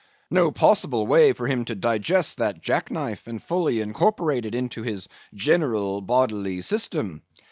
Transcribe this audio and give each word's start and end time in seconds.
No 0.31 0.49
possible 0.51 1.05
way 1.05 1.31
for 1.31 1.45
him 1.45 1.63
to 1.65 1.75
digest 1.75 2.39
that 2.39 2.59
jack 2.59 2.89
knife, 2.89 3.27
and 3.27 3.37
fully 3.39 3.81
incorporate 3.81 4.47
it 4.47 4.55
into 4.55 4.81
his 4.81 5.07
general 5.35 6.01
bodily 6.01 6.63
system. 6.63 7.21